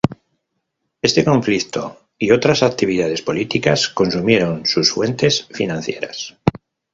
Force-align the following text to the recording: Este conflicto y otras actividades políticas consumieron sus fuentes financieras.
Este 1.03 1.23
conflicto 1.23 2.07
y 2.17 2.31
otras 2.31 2.63
actividades 2.63 3.21
políticas 3.21 3.87
consumieron 3.87 4.65
sus 4.65 4.91
fuentes 4.91 5.43
financieras. 5.51 6.39